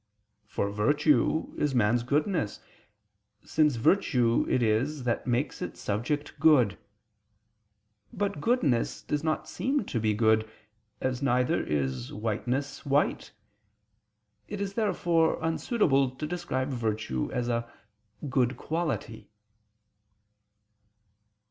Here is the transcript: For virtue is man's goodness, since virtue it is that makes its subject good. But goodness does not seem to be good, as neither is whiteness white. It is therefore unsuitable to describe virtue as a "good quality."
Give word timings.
For 0.47 0.71
virtue 0.71 1.53
is 1.59 1.75
man's 1.75 2.01
goodness, 2.01 2.59
since 3.45 3.75
virtue 3.75 4.47
it 4.49 4.63
is 4.63 5.03
that 5.03 5.27
makes 5.27 5.61
its 5.61 5.79
subject 5.79 6.39
good. 6.39 6.79
But 8.11 8.41
goodness 8.41 9.03
does 9.03 9.23
not 9.23 9.47
seem 9.47 9.85
to 9.85 9.99
be 9.99 10.15
good, 10.15 10.49
as 11.01 11.21
neither 11.21 11.63
is 11.63 12.11
whiteness 12.11 12.83
white. 12.83 13.31
It 14.47 14.59
is 14.59 14.73
therefore 14.73 15.37
unsuitable 15.39 16.15
to 16.15 16.25
describe 16.25 16.69
virtue 16.69 17.31
as 17.31 17.47
a 17.47 17.71
"good 18.27 18.57
quality." 18.57 19.29